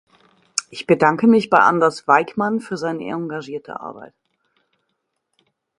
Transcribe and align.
Ich 0.71 0.87
bedanke 0.87 1.27
mich 1.27 1.51
bei 1.51 1.59
Anders 1.59 2.07
Wijkman 2.07 2.59
für 2.59 2.75
seine 2.75 3.03
engagierte 3.03 3.79
Arbeit. 3.81 4.15